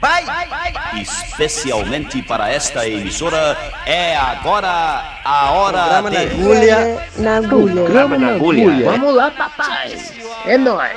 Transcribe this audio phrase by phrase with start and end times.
[0.00, 6.16] Vai, vai, vai, Especialmente para esta emissora, é agora a hora da de...
[6.16, 7.08] na agulha.
[7.16, 8.18] Na agulha.
[8.18, 8.90] Na agulha.
[8.90, 9.98] Vamos lá, papai.
[10.46, 10.96] É nóis.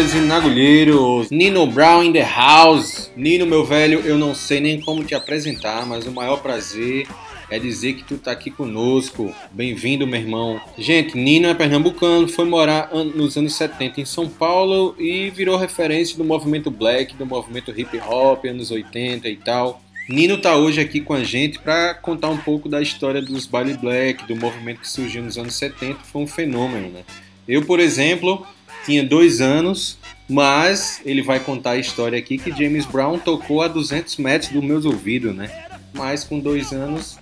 [0.00, 3.12] Agulheiros e Nagulheiros, Nino Brown in the house.
[3.14, 7.06] Nino, meu velho, eu não sei nem como te apresentar, mas o maior prazer
[7.50, 9.30] é dizer que tu tá aqui conosco.
[9.52, 10.58] Bem-vindo, meu irmão.
[10.78, 15.58] Gente, Nino é pernambucano, foi morar an nos anos 70 em São Paulo e virou
[15.58, 19.82] referência do movimento black, do movimento hip hop, anos 80 e tal.
[20.08, 23.74] Nino tá hoje aqui com a gente para contar um pouco da história dos baile
[23.74, 27.00] black, do movimento que surgiu nos anos 70, foi um fenômeno, né?
[27.46, 28.46] Eu, por exemplo,
[28.84, 29.98] tinha dois anos,
[30.28, 34.62] mas ele vai contar a história aqui que James Brown tocou a 200 metros do
[34.62, 35.50] meus ouvidos, né?
[35.92, 37.18] Mas com dois anos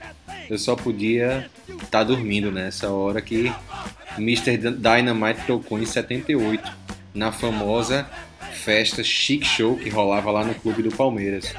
[0.48, 2.64] eu só podia estar tá dormindo né?
[2.64, 3.52] nessa hora que
[4.16, 4.56] Mr.
[4.56, 6.70] Dynamite tocou em 78,
[7.14, 8.08] na famosa
[8.52, 11.54] festa Chic Show que rolava lá no Clube do Palmeiras.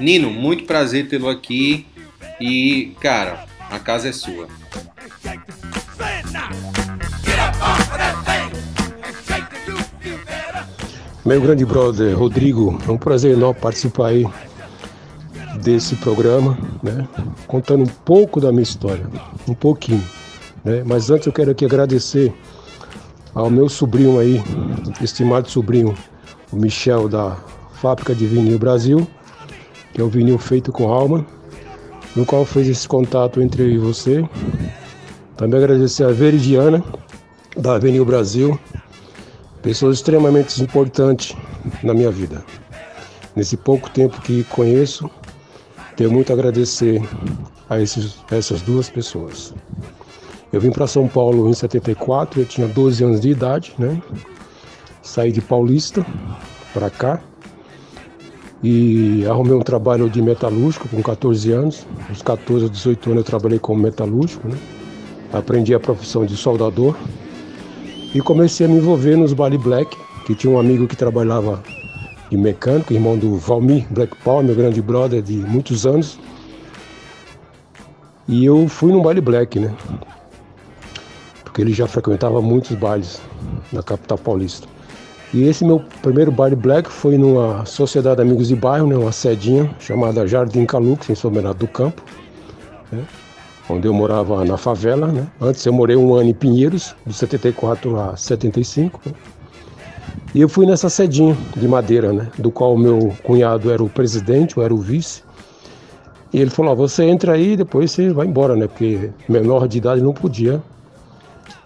[0.00, 1.86] Nino, muito prazer tê-lo aqui
[2.40, 4.48] e, cara, a casa é sua.
[11.24, 14.26] Meu grande brother Rodrigo, é um prazer enorme participar aí
[15.62, 17.08] desse programa, né?
[17.46, 19.06] Contando um pouco da minha história,
[19.48, 20.04] um pouquinho,
[20.62, 20.82] né?
[20.84, 22.30] Mas antes eu quero aqui agradecer
[23.34, 24.42] ao meu sobrinho aí,
[25.00, 25.94] estimado sobrinho,
[26.52, 27.38] o Michel da
[27.72, 29.06] Fábrica de Vinil Brasil,
[29.94, 31.24] que é o vinil feito com alma,
[32.14, 34.22] no qual fez esse contato entre eu e você.
[35.38, 36.84] Também agradecer a Veridiana,
[37.56, 38.60] da Vinil Brasil,
[39.64, 41.34] pessoas extremamente importantes
[41.82, 42.44] na minha vida.
[43.34, 45.10] Nesse pouco tempo que conheço,
[45.96, 47.02] tenho muito a agradecer
[47.68, 49.54] a, esses, a essas duas pessoas.
[50.52, 54.00] Eu vim para São Paulo em 74, eu tinha 12 anos de idade, né?
[55.02, 56.04] Saí de Paulista
[56.74, 57.20] para cá
[58.62, 61.86] e arrumei um trabalho de metalúrgico com 14 anos.
[62.10, 64.58] Aos 14 a 18 anos eu trabalhei como metalúrgico, né?
[65.32, 66.94] Aprendi a profissão de soldador
[68.14, 71.62] e comecei a me envolver nos baile black, que tinha um amigo que trabalhava
[72.30, 76.18] de mecânico, irmão do Valmir Black Paul, meu grande brother de muitos anos.
[78.28, 79.74] E eu fui num baile black, né?
[81.54, 83.22] porque ele já frequentava muitos bailes
[83.72, 84.66] na capital paulista.
[85.32, 89.12] E esse meu primeiro baile black foi numa sociedade de amigos de bairro, né, uma
[89.12, 92.02] sedinha chamada Jardim Calux, em São do Campo,
[92.90, 93.04] né,
[93.68, 95.08] onde eu morava na favela.
[95.08, 95.26] Né.
[95.40, 99.00] Antes eu morei um ano em Pinheiros, de 74 a 75.
[99.06, 99.12] Né.
[100.34, 104.58] E eu fui nessa sedinha de madeira, né, do qual meu cunhado era o presidente,
[104.58, 105.22] ou era o vice.
[106.32, 108.66] E ele falou: você entra aí e depois você vai embora, né?
[108.66, 110.60] Porque menor de idade não podia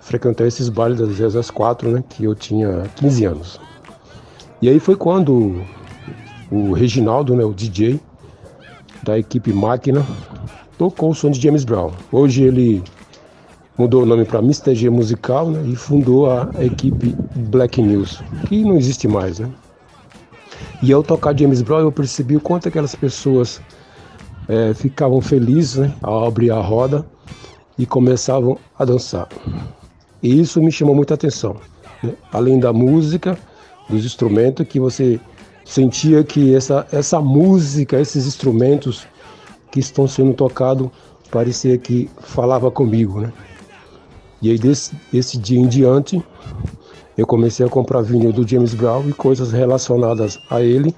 [0.01, 2.05] frequentar esses bailes das vezes às quatro, né?
[2.07, 3.61] Que eu tinha 15 anos.
[4.61, 5.63] E aí foi quando
[6.51, 7.99] o Reginaldo, né, o DJ
[9.03, 10.05] da equipe Máquina,
[10.79, 11.91] tocou o som de James Brown.
[12.13, 12.83] Hoje ele
[13.77, 14.75] mudou o nome para Mr.
[14.75, 19.41] G Musical né, e fundou a equipe Black News, que não existe mais.
[19.41, 19.51] Né?
[20.81, 23.61] E ao tocar James Brown eu percebi o quanto aquelas pessoas
[24.49, 27.05] é, ficavam felizes né, ao abrir a roda
[27.77, 29.29] e começavam a dançar.
[30.23, 31.57] E isso me chamou muita atenção.
[32.03, 32.15] Né?
[32.33, 33.37] Além da música,
[33.91, 35.21] dos instrumentos, que você
[35.65, 39.07] sentia que essa, essa música, esses instrumentos
[39.71, 40.89] que estão sendo tocados,
[41.31, 43.33] parecia que falava comigo, né?
[44.41, 46.23] E aí desse, dia em diante,
[47.17, 50.95] eu comecei a comprar vinil do James Brown e coisas relacionadas a ele.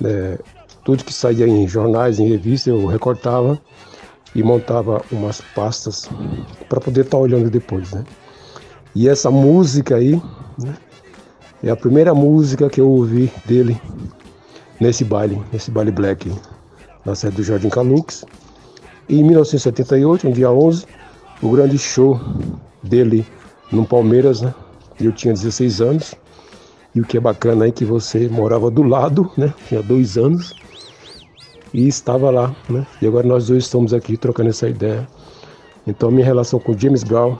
[0.00, 0.38] Né?
[0.82, 3.60] Tudo que saía em jornais, em revistas, eu recortava
[4.34, 6.08] e montava umas pastas
[6.68, 8.04] para poder estar tá olhando depois, né?
[8.94, 10.20] E essa música aí
[10.58, 10.74] né,
[11.62, 13.80] é a primeira música que eu ouvi dele
[14.80, 16.32] nesse baile, nesse baile black,
[17.06, 18.24] na sede do Jardim Calux.
[19.08, 20.84] E em 1978, no dia 11,
[21.40, 22.20] o grande show
[22.82, 23.24] dele
[23.70, 24.52] no Palmeiras, né?
[25.00, 26.14] Eu tinha 16 anos.
[26.94, 29.54] E o que é bacana é que você morava do lado, né?
[29.68, 30.54] Tinha dois anos
[31.72, 32.86] e estava lá, né?
[33.00, 35.06] E agora nós dois estamos aqui trocando essa ideia.
[35.86, 37.38] Então minha relação com James Brown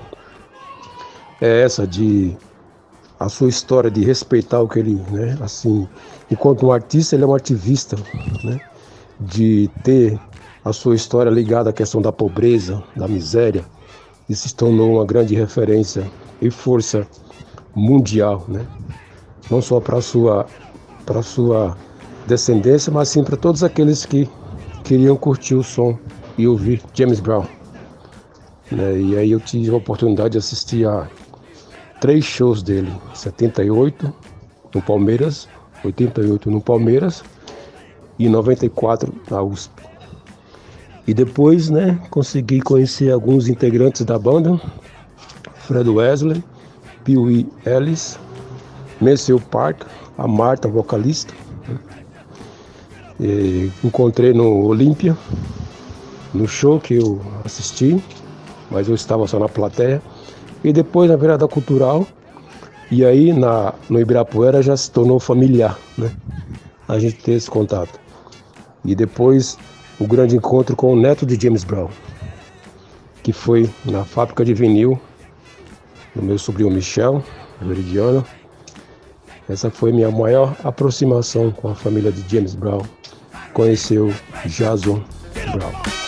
[1.40, 2.36] é essa de
[3.19, 5.88] a sua história de respeitar o que ele, né, assim,
[6.30, 7.96] enquanto um artista, ele é um ativista,
[8.44, 8.60] né,
[9.20, 10.18] de ter
[10.64, 13.64] a sua história ligada à questão da pobreza, da miséria,
[14.28, 16.10] e se tornou uma grande referência
[16.42, 17.06] e força
[17.74, 18.66] mundial, né,
[19.50, 20.46] não só para sua
[21.04, 21.76] para sua
[22.26, 24.29] descendência, mas sim para todos aqueles que
[24.82, 25.96] queriam curtir o som
[26.36, 27.44] e ouvir James Brown.
[28.72, 31.08] Né, e aí eu tive a oportunidade de assistir a
[32.00, 34.12] três shows dele, 78
[34.74, 35.48] no Palmeiras,
[35.84, 37.22] 88 no Palmeiras
[38.19, 39.82] e 94 na USP.
[41.06, 44.61] E depois, né, consegui conhecer alguns integrantes da banda,
[45.55, 46.43] Fred Wesley,
[47.05, 48.19] Pee Ellis,
[49.01, 49.85] Maceo Park,
[50.19, 51.32] a Marta, vocalista.
[51.69, 51.79] Né?
[53.82, 55.17] encontrei no Olímpia,
[56.35, 58.03] no show que eu assisti,
[58.70, 60.03] mas eu estava só na plateia
[60.63, 62.06] e depois na virada cultural,
[62.91, 66.13] e aí na, no Ibirapuera já se tornou familiar, né?
[66.89, 67.99] A gente ter esse contato.
[68.86, 69.58] E depois
[69.98, 71.88] o grande encontro com o neto de James Brown,
[73.22, 75.00] que foi na fábrica de vinil,
[76.14, 77.22] do meu sobrinho Michel,
[77.60, 78.24] Meridiano.
[79.48, 82.82] Essa foi minha maior aproximação com a família de James Brown.
[83.52, 84.12] Conheceu
[84.46, 85.02] Jason
[85.52, 86.06] Brown.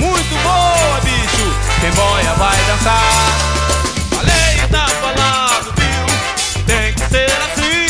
[0.00, 1.54] Muito boa, bicho.
[1.80, 3.50] Quem boia vai dançar.
[4.10, 6.64] Falei, tá falado, viu?
[6.64, 7.86] Tem que ser assim.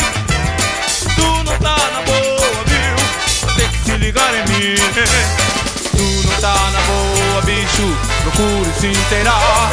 [1.15, 3.55] Tu não tá na boa, viu?
[3.55, 4.75] Ter que se ligar em mim.
[5.91, 9.71] Tu não tá na boa, bicho, procure se inteirar.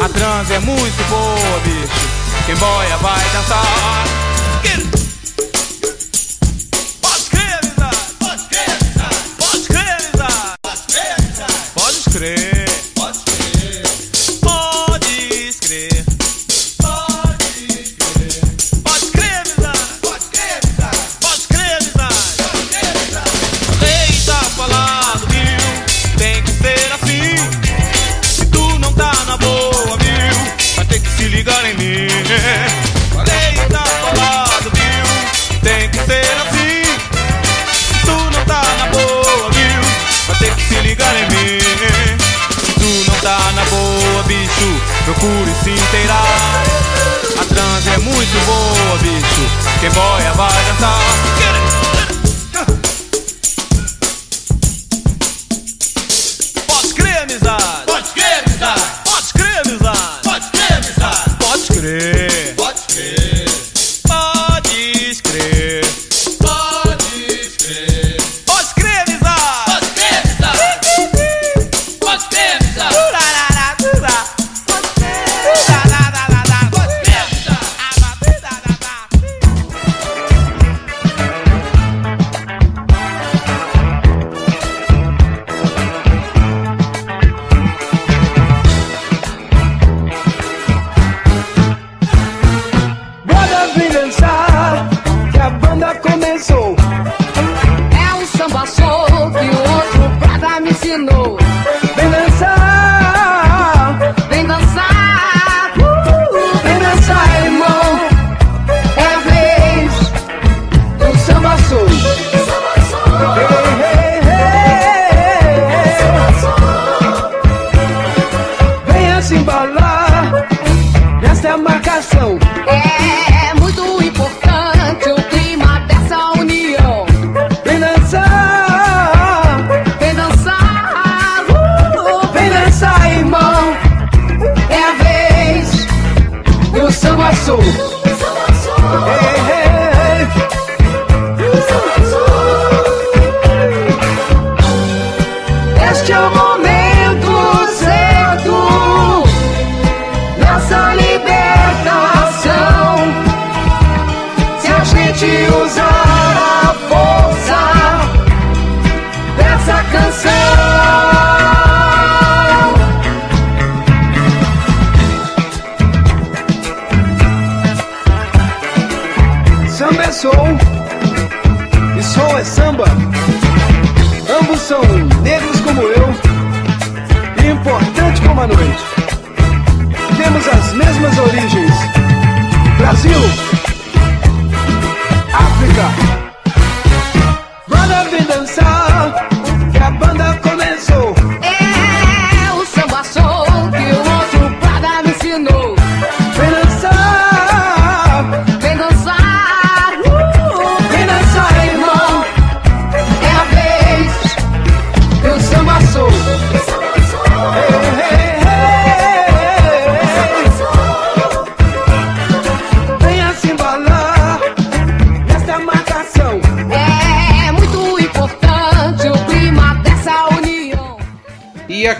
[0.00, 2.08] A transe é muito boa, bicho.
[2.46, 5.03] Quem boia vai dançar.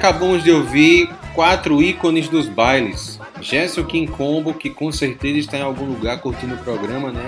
[0.04, 3.18] Acabamos de ouvir quatro ícones dos bailes.
[3.40, 7.22] Gerson King Combo, que com certeza está em algum lugar curtindo o programa, né?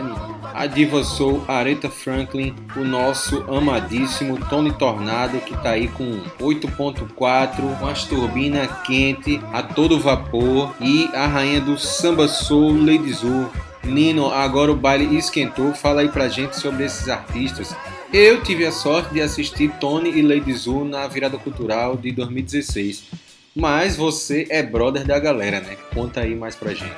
[0.52, 7.78] A diva Soul Aretha Franklin, o nosso amadíssimo Tony Tornado, que tá aí com 8.4,
[7.78, 13.50] com as turbinas quente a todo vapor, e a rainha do samba soul, Lady Zu.
[13.84, 17.74] Nino, agora o baile esquentou, fala aí pra gente sobre esses artistas.
[18.18, 23.10] Eu tive a sorte de assistir Tony e Lady Zu na virada cultural de 2016.
[23.54, 25.76] Mas você é brother da galera, né?
[25.92, 26.96] Conta aí mais pra gente.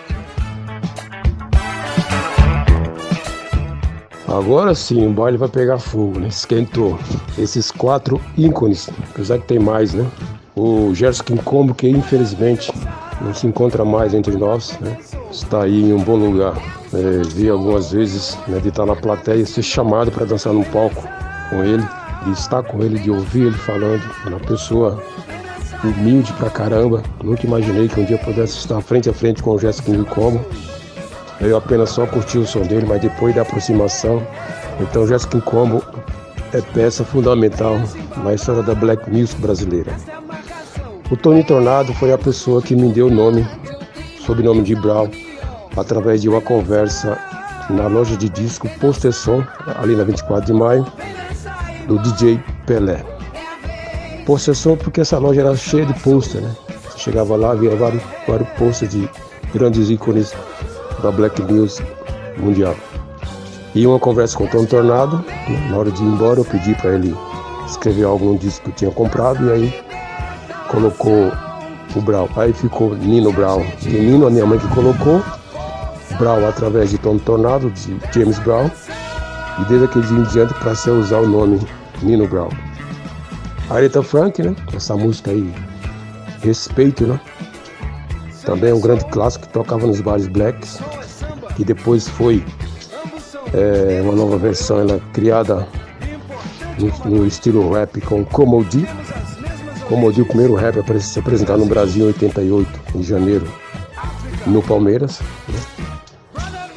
[4.29, 6.29] Agora sim, o baile vai pegar fogo, né?
[6.29, 6.97] Esquentou.
[7.37, 10.09] Esses quatro ícones, apesar que tem mais, né?
[10.55, 12.71] O Gerson Quincombo, que infelizmente
[13.21, 14.97] não se encontra mais entre nós, né?
[15.31, 16.57] Está aí em um bom lugar.
[16.93, 21.07] É, vi algumas vezes né, de estar na plateia ser chamado para dançar num palco
[21.51, 21.85] com ele,
[22.25, 24.03] de estar com ele, de ouvir ele falando.
[24.27, 25.03] Uma pessoa
[25.85, 27.03] humilde pra caramba.
[27.23, 30.45] Nunca imaginei que um dia pudesse estar frente a frente com o Gerson Quincombo.
[31.41, 34.23] Eu apenas só curti o som dele, mas depois da aproximação.
[34.81, 35.83] Então, Jessica Combo
[36.53, 37.77] é peça fundamental
[38.25, 39.93] na história da black music brasileira.
[41.11, 43.47] O Tony Tornado foi a pessoa que me deu o nome,
[44.27, 45.09] sobrenome de Brown,
[45.75, 47.19] através de uma conversa
[47.71, 50.87] na loja de disco Posteção, ali na 24 de maio,
[51.87, 53.03] do DJ Pelé.
[54.27, 56.55] Posteção porque essa loja era cheia de pôster, né?
[56.91, 59.09] Você chegava lá, via vários, vários pôster de
[59.55, 60.35] grandes ícones
[61.03, 61.81] da Black News
[62.37, 62.77] Mundial.
[63.75, 66.75] E uma conversa com o Tom Tornado, né, na hora de ir embora eu pedi
[66.75, 67.17] para ele
[67.67, 69.88] escrever algum disco que eu tinha comprado e aí
[70.69, 71.33] colocou
[71.95, 72.29] o Brown.
[72.37, 73.65] Aí ficou Nino Brown.
[73.85, 75.23] E Nino, a minha mãe que colocou,
[76.19, 78.71] Brown através de Tom Tornado, de James Brown.
[79.61, 81.61] E desde aquele dia em diante passei a usar o nome
[82.03, 82.51] Nino Brown.
[83.71, 84.55] Aretha Frank, né?
[84.75, 85.53] Essa música aí,
[86.43, 87.21] Respeito, né?
[88.45, 90.81] Também é um grande clássico que tocava nos bares blacks,
[91.55, 92.43] que depois foi
[93.53, 95.69] é, uma nova versão, ela criada
[96.79, 98.87] no, no estilo rap com Comodi.
[99.89, 103.47] Comodi, o primeiro rap a se apresentar no Brasil em 88, em janeiro,
[104.47, 105.21] no Palmeiras.
[105.49, 105.59] Né?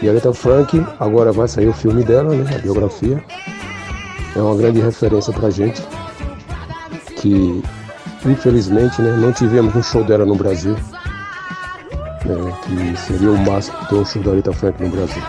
[0.01, 3.23] E a Aretha Frank, agora vai sair o filme dela, né, a biografia.
[4.35, 5.81] É uma grande referência pra gente,
[7.17, 7.61] que
[8.25, 10.75] infelizmente né, não tivemos um show dela no Brasil
[12.25, 15.23] né, que seria o máximo do show da Rita Frank no Brasil.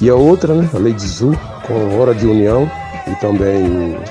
[0.00, 2.70] E a outra, né, a Lady Zu, com Hora de União,
[3.06, 4.02] e também o,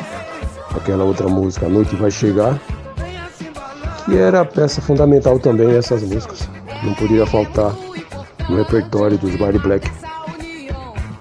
[0.76, 2.60] aquela outra música, A Noite Vai Chegar,
[4.06, 6.48] que era a peça fundamental também essas músicas.
[6.84, 7.74] Não poderia faltar
[8.50, 9.90] no repertório dos Body Black.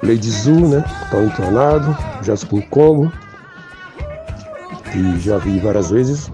[0.02, 3.12] Lady Zu, né, Tão Entornado, Jasper Como,
[4.90, 6.30] que já vi várias vezes,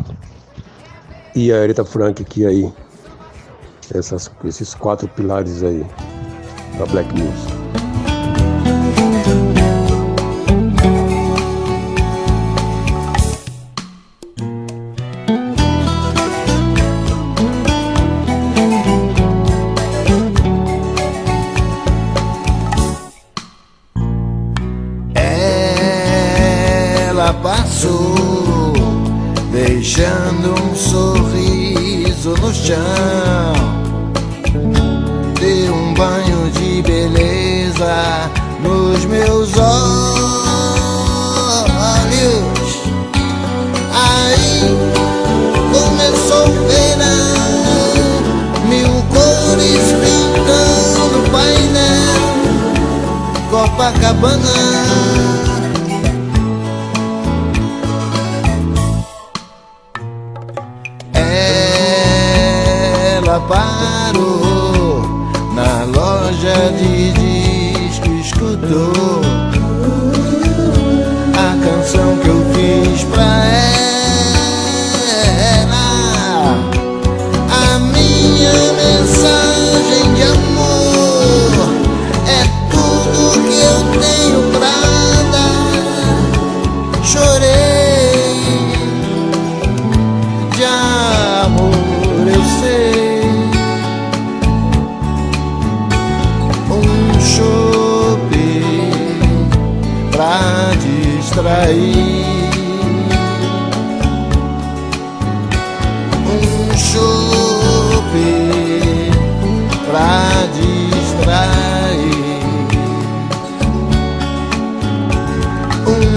[1.35, 2.73] e a Aretha Frank aqui aí.
[3.95, 5.87] Essas, esses quatro pilares aí
[6.79, 7.56] da Black News.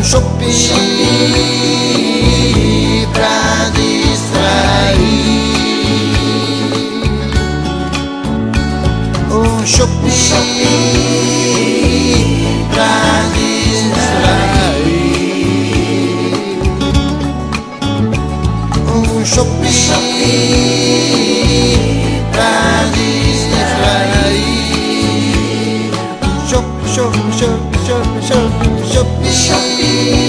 [0.09, 1.05] Chopi, Chopi
[3.05, 4.97] oh, pra distrair.
[9.29, 10.65] Um oh, Chopi, Chopi
[12.71, 14.09] pra distrair.
[18.87, 20.33] Um Chopi, Chopi
[22.31, 24.09] pra distrair.
[26.49, 29.68] Chopi, Chopi, Chopi, Chopi, Chopi, Chopi.
[29.89, 30.28] You.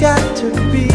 [0.00, 0.89] Got to be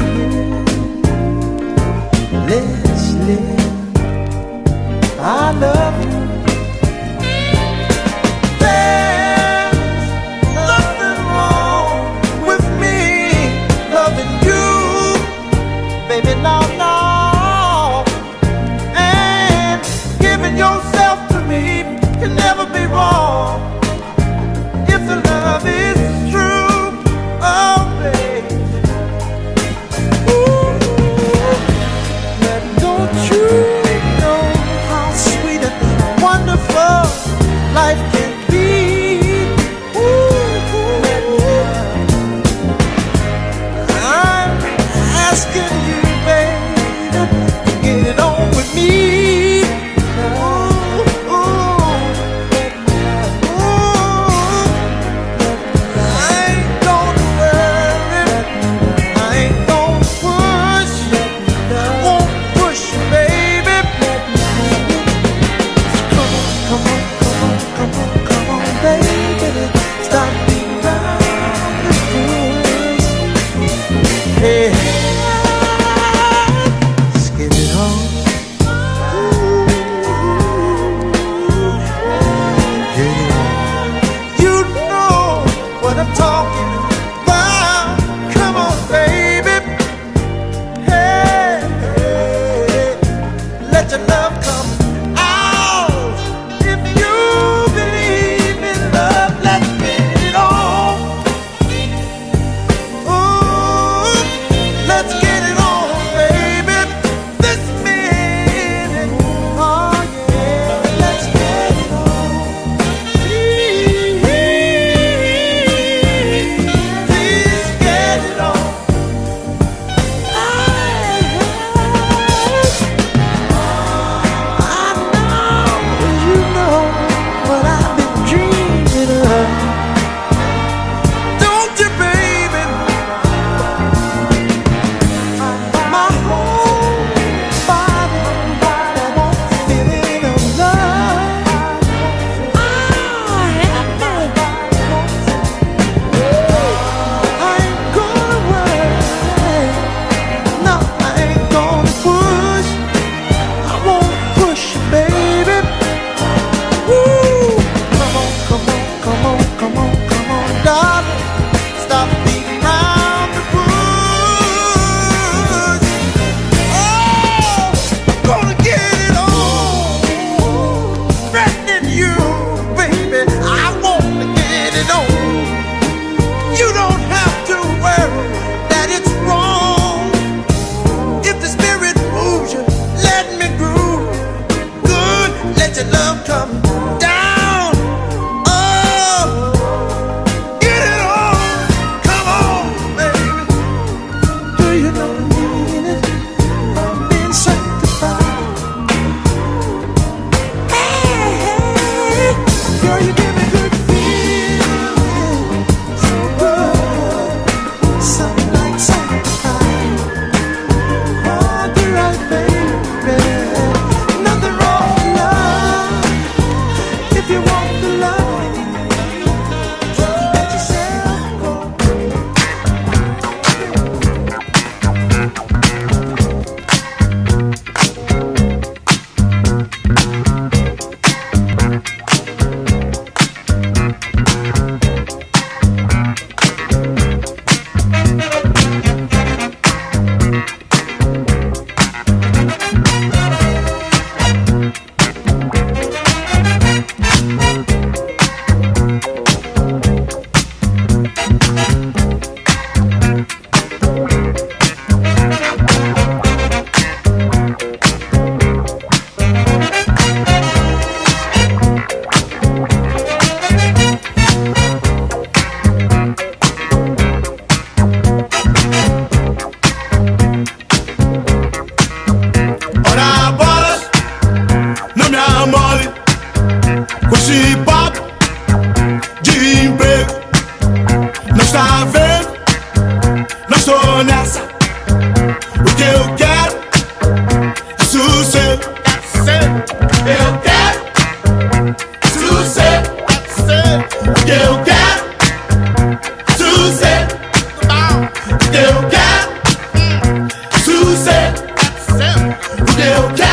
[302.86, 303.25] Que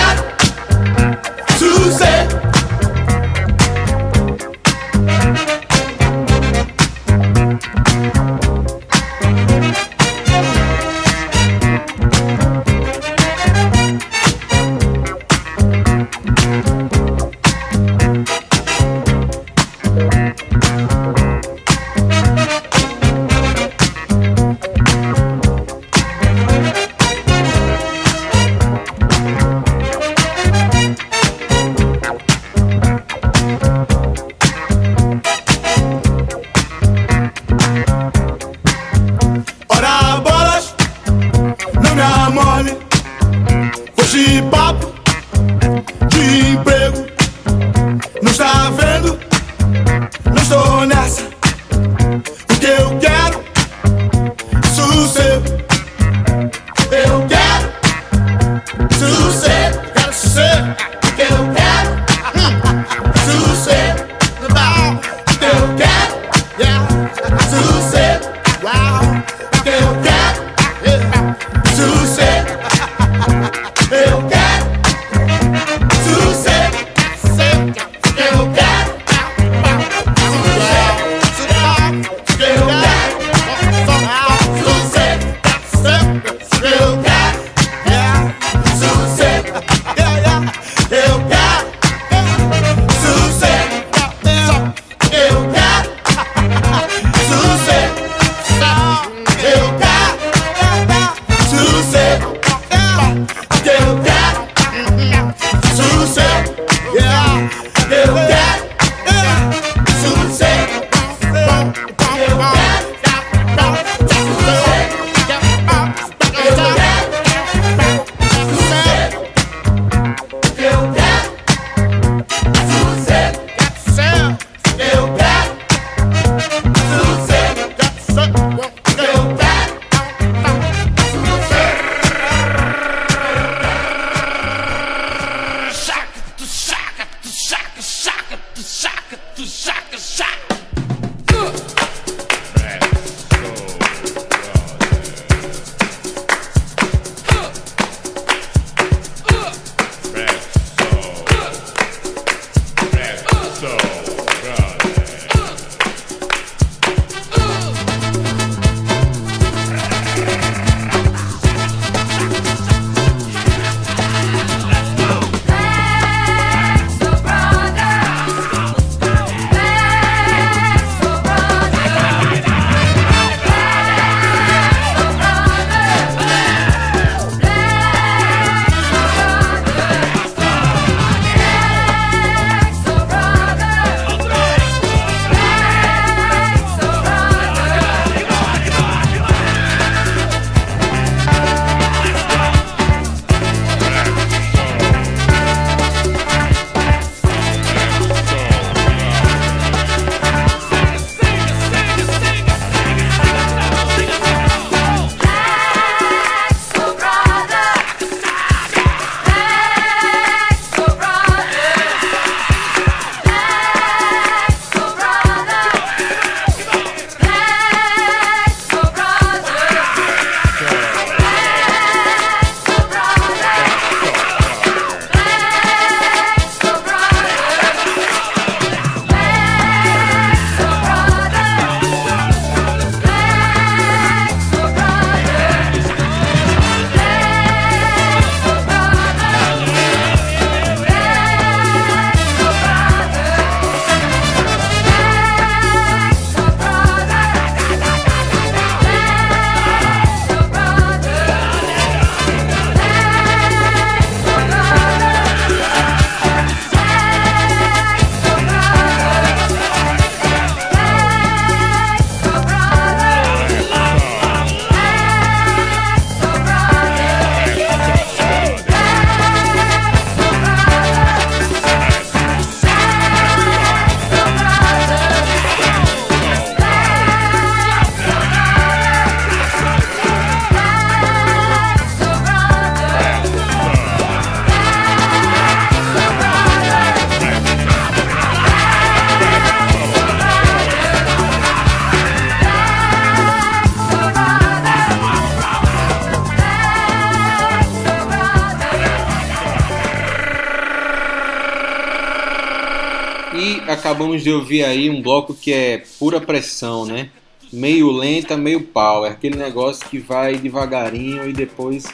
[304.23, 307.11] de ouvir aí um bloco que é pura pressão, né?
[307.53, 309.13] Meio lenta, meio power.
[309.13, 311.87] Aquele negócio que vai devagarinho e depois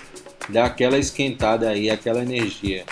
[0.48, 2.84] dá aquela esquentada aí, aquela energia.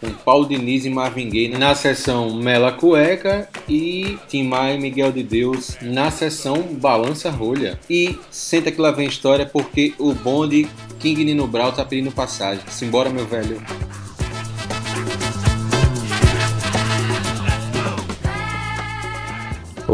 [0.00, 5.12] Com Paulo Diniz e Marvin Gaye na sessão Mela Cueca e Tim Maia e Miguel
[5.12, 7.78] de Deus na sessão Balança Rolha.
[7.88, 10.68] E senta que lá vem história porque o bonde
[10.98, 12.64] King Nino Brau tá pedindo passagem.
[12.68, 13.62] Simbora, meu velho.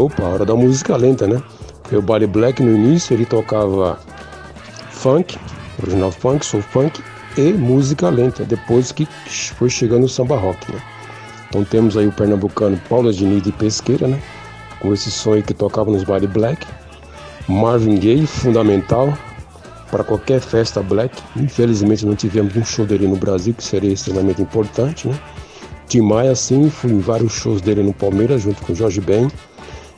[0.01, 1.39] Opa, hora da música lenta, né?
[1.83, 3.99] Porque o Baile Black no início ele tocava
[4.89, 5.37] funk,
[5.79, 7.03] original funk, soul funk
[7.37, 9.07] e música lenta, depois que
[9.59, 10.81] foi chegando o samba rock, né?
[11.47, 14.19] Então temos aí o pernambucano Paulo Diniz de Pesqueira, né?
[14.79, 16.65] Com esse sonho que tocava nos baile black.
[17.47, 19.15] Marvin Gaye, fundamental
[19.91, 21.15] para qualquer festa black.
[21.35, 25.19] Infelizmente não tivemos um show dele no Brasil, que seria extremamente importante, né?
[25.87, 29.29] Tim Maia, sim, fui em vários shows dele no Palmeiras, junto com Jorge Ben.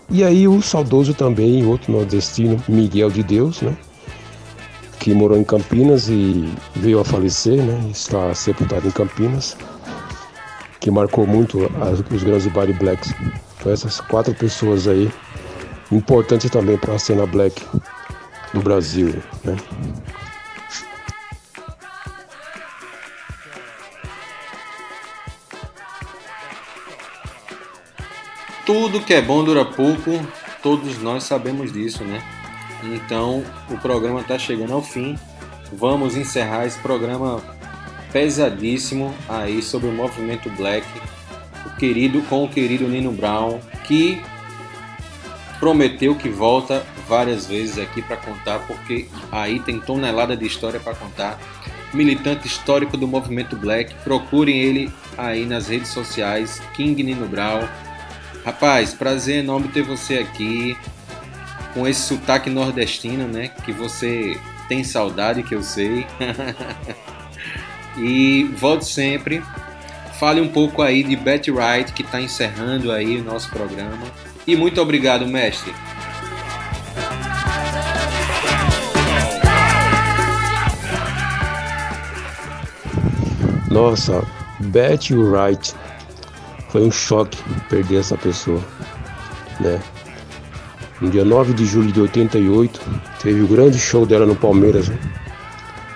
[0.10, 3.76] E aí o saudoso também, outro nordestino, Miguel de Deus, né?
[5.00, 7.90] Que morou em Campinas e veio a falecer, né?
[7.92, 9.58] Está sepultado em Campinas.
[10.80, 13.14] Que marcou muito as- os grandes body blacks.
[13.60, 15.10] Então essas quatro pessoas aí,
[15.92, 17.62] importantes também para a cena black
[18.54, 19.56] do Brasil, né?
[28.66, 30.26] Tudo que é bom dura pouco,
[30.62, 32.24] todos nós sabemos disso, né?
[32.84, 35.18] Então o programa está chegando ao fim.
[35.74, 37.42] Vamos encerrar esse programa
[38.14, 40.88] pesadíssimo aí sobre o movimento black,
[41.66, 44.22] o querido com o querido Nino Brown, que
[45.60, 50.96] prometeu que volta várias vezes aqui para contar, porque aí tem tonelada de história para
[50.96, 51.40] contar.
[51.94, 57.68] Militante histórico do movimento black, procurem ele aí nas redes sociais, King Nino Brown.
[58.46, 60.78] Rapaz, prazer enorme ter você aqui
[61.74, 63.50] com esse sotaque nordestino, né?
[63.64, 64.38] Que você
[64.68, 66.06] tem saudade, que eu sei.
[67.98, 69.42] e volte sempre.
[70.20, 73.98] Fale um pouco aí de Betty Wright, que está encerrando aí o nosso programa.
[74.46, 75.74] E muito obrigado, mestre.
[83.70, 84.24] Nossa,
[84.60, 85.74] Betty Wright.
[86.74, 87.38] Foi um choque
[87.70, 88.60] perder essa pessoa,
[89.60, 89.80] né?
[91.00, 92.82] No dia 9 de julho de 88,
[93.22, 94.90] teve o grande show dela no Palmeiras.
[94.90, 94.98] né?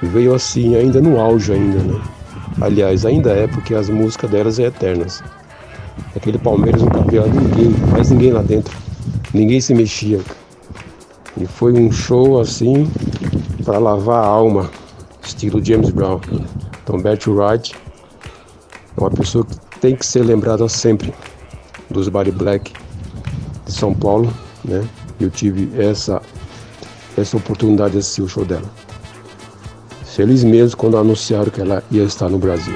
[0.03, 1.99] Veio assim, ainda no auge ainda, né?
[2.61, 5.23] Aliás, ainda é porque as músicas delas é eternas.
[6.15, 8.77] Aquele Palmeiras não cabia ninguém, mais ninguém lá dentro.
[9.33, 10.21] Ninguém se mexia.
[11.37, 12.87] E foi um show assim
[13.65, 14.69] para lavar a alma,
[15.23, 16.21] estilo James Brown.
[16.83, 17.75] Então Betty Wright
[18.95, 21.13] é uma pessoa que tem que ser lembrada sempre
[21.89, 22.73] dos Body Black
[23.65, 24.87] de São Paulo, né?
[25.19, 26.21] Eu tive essa
[27.17, 28.69] essa oportunidade de assistir o show dela.
[30.05, 32.75] Feliz mesmo quando anunciaram que ela ia estar no Brasil.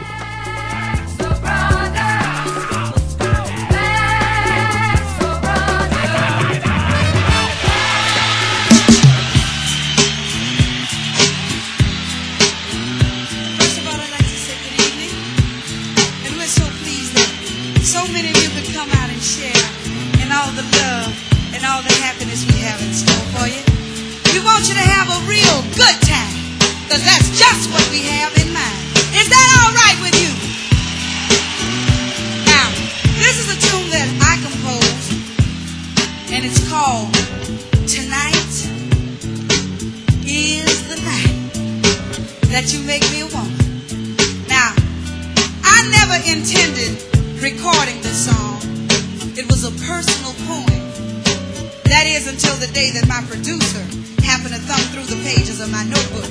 [52.92, 53.80] That my producer
[54.20, 56.28] happened to thumb through the pages of my notebook.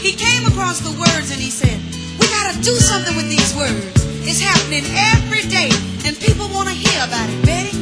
[0.00, 1.76] He came across the words and he said,
[2.16, 3.92] We gotta do something with these words.
[4.24, 5.68] It's happening every day
[6.08, 7.76] and people wanna hear about it, Betty.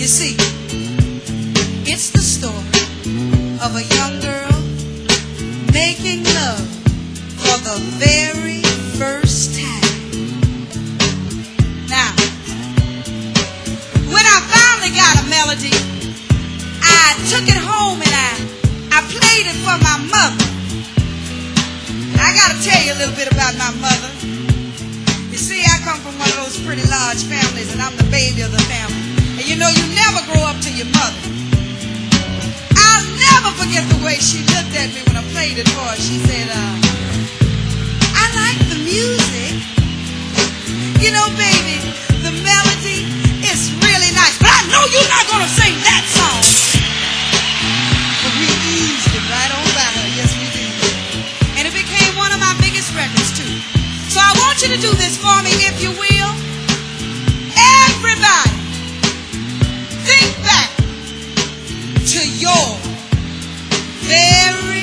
[0.00, 0.36] You see,
[1.84, 2.56] it's the story
[3.60, 4.56] of a young girl
[5.72, 6.64] making love
[7.36, 8.47] for the very
[22.58, 24.10] Tell you a little bit about my mother.
[25.30, 28.42] You see, I come from one of those pretty large families, and I'm the baby
[28.42, 28.98] of the family.
[29.38, 31.22] And you know, you never grow up to your mother.
[32.74, 35.94] I'll never forget the way she looked at me when I played it for her.
[36.02, 36.74] She said, uh,
[38.18, 39.54] I like the music.
[40.98, 41.78] You know, baby,
[42.26, 43.06] the melody
[43.46, 45.97] is really nice, but I know you're not going to sing that.
[54.60, 56.30] want you to do this for me, if you will.
[57.86, 58.50] Everybody,
[60.02, 60.70] think back
[62.06, 62.76] to your
[64.02, 64.77] very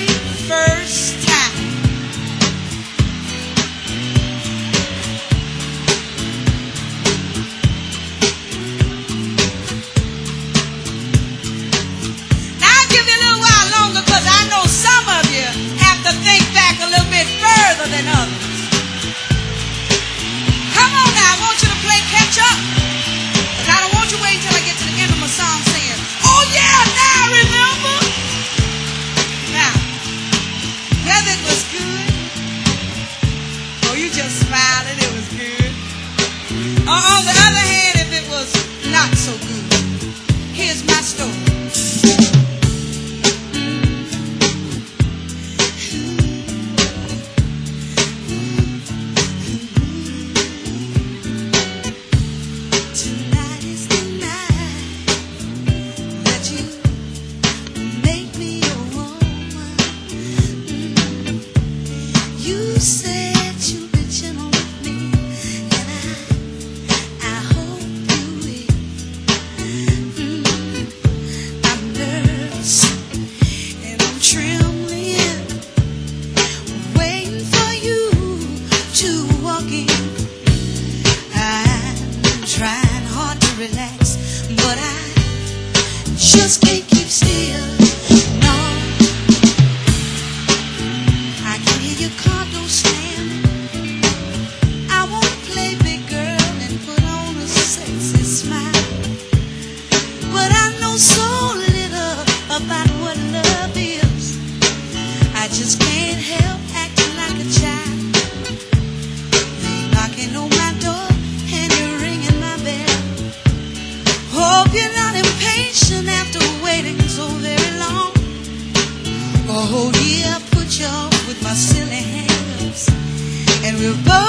[124.03, 124.24] go.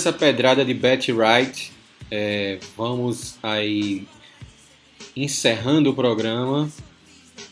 [0.00, 1.70] Dessa pedrada de Betty Wright,
[2.10, 4.08] é, vamos aí
[5.14, 6.70] encerrando o programa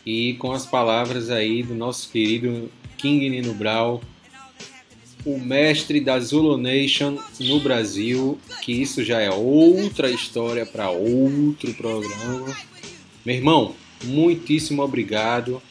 [0.03, 4.01] e com as palavras aí do nosso querido King Nino Brau,
[5.23, 11.71] o mestre da Zulu Nation no Brasil, que isso já é outra história para outro
[11.75, 12.57] programa.
[13.23, 15.61] Meu irmão, muitíssimo obrigado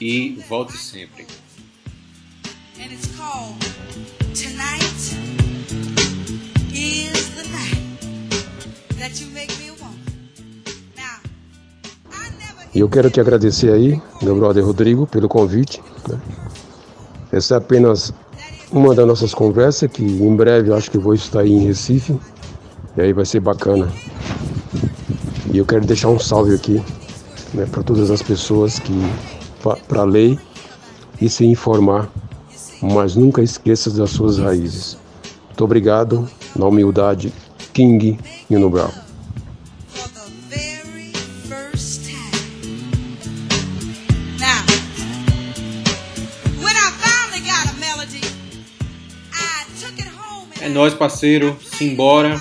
[0.00, 1.24] e volte sempre.
[12.74, 15.82] E eu quero te agradecer aí, meu brother Rodrigo, pelo convite.
[16.08, 16.20] né?
[17.32, 18.12] Essa é apenas
[18.70, 22.18] uma das nossas conversas, que em breve acho que vou estar aí em Recife.
[22.96, 23.90] E aí vai ser bacana.
[25.52, 26.82] E eu quero deixar um salve aqui
[27.54, 28.92] né, para todas as pessoas que
[29.88, 30.38] para ler
[31.20, 32.10] e se informar,
[32.82, 34.98] mas nunca esqueça das suas raízes.
[35.46, 37.32] Muito obrigado, na humildade,
[37.76, 38.18] King
[38.48, 38.90] Nino Brown.
[50.58, 51.58] É nóis, parceiro.
[51.76, 52.40] Simbora.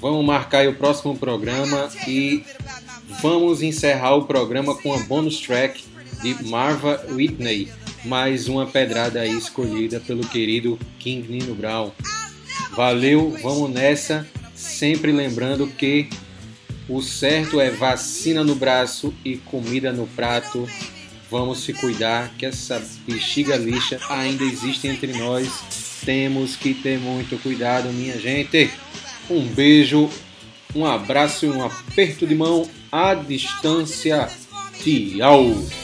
[0.00, 2.44] Vamos marcar o próximo programa e
[3.20, 5.84] vamos encerrar o programa com a bonus track
[6.22, 7.72] de Marva Whitney.
[8.04, 11.90] Mais uma pedrada aí escolhida pelo querido King Nino Brown.
[12.76, 14.24] Valeu, vamos nessa.
[14.64, 16.08] Sempre lembrando que
[16.88, 20.68] o certo é vacina no braço e comida no prato.
[21.30, 26.00] Vamos se cuidar, que essa bexiga lixa ainda existe entre nós.
[26.04, 28.70] Temos que ter muito cuidado, minha gente.
[29.30, 30.10] Um beijo,
[30.74, 34.28] um abraço e um aperto de mão à distância.
[34.82, 35.83] Tchau!